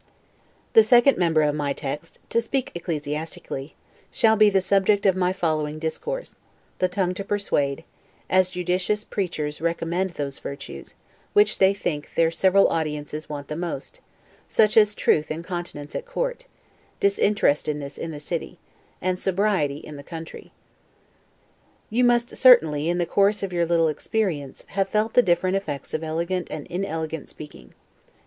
[0.73, 3.75] The second member of my text (to speak ecclesiastically)
[4.11, 6.39] shall be the subject of my following discourse;
[6.79, 7.83] THE TONGUE TO PERSUADE
[8.27, 10.95] as judicious, preachers recommend those virtues,
[11.33, 13.99] which they think their several audiences want the most;
[14.49, 16.47] such as truth and continence, at court;
[16.99, 18.57] disinterestedness, in the city;
[19.03, 20.51] and sobriety, in the country.
[21.91, 25.93] You must certainly, in the course of your little experience, have felt the different effects
[25.93, 27.75] of elegant and inelegant speaking.